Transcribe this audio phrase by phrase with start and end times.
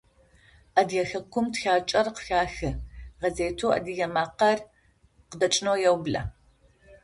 [0.79, 2.69] Адыгэ хэкум тхакӏэр къыхахы,
[3.19, 4.59] гъэзетэу «Адыгэ макъэр»
[5.29, 6.21] къыдэкӏынэу еублэ.